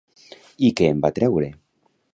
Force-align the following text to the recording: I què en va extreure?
I 0.69 0.71
què 0.79 0.89
en 0.95 1.05
va 1.05 1.13
extreure? 1.15 1.53